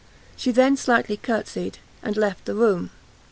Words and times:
She 0.35 0.51
then 0.51 0.77
slightly 0.77 1.15
courtsied, 1.15 1.77
and 2.01 2.17
left 2.17 2.45
the 2.45 2.55
room. 2.55 2.89